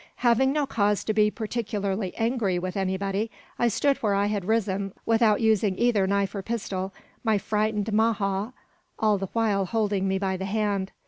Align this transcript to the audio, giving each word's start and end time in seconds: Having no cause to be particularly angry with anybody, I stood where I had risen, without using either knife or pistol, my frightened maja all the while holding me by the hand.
Having 0.25 0.51
no 0.51 0.65
cause 0.65 1.03
to 1.03 1.13
be 1.13 1.29
particularly 1.29 2.11
angry 2.15 2.57
with 2.57 2.75
anybody, 2.75 3.29
I 3.59 3.67
stood 3.67 3.97
where 3.97 4.15
I 4.15 4.25
had 4.25 4.45
risen, 4.45 4.93
without 5.05 5.41
using 5.41 5.77
either 5.77 6.07
knife 6.07 6.33
or 6.33 6.41
pistol, 6.41 6.91
my 7.23 7.37
frightened 7.37 7.93
maja 7.93 8.51
all 8.97 9.19
the 9.19 9.29
while 9.33 9.65
holding 9.67 10.07
me 10.07 10.17
by 10.17 10.37
the 10.37 10.45
hand. 10.45 10.91